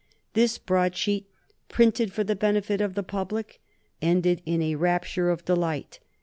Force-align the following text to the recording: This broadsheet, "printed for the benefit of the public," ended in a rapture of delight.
This 0.33 0.57
broadsheet, 0.57 1.29
"printed 1.69 2.11
for 2.11 2.23
the 2.23 2.35
benefit 2.35 2.81
of 2.81 2.95
the 2.95 3.03
public," 3.03 3.61
ended 4.01 4.41
in 4.47 4.59
a 4.59 4.73
rapture 4.73 5.29
of 5.29 5.45
delight. 5.45 5.99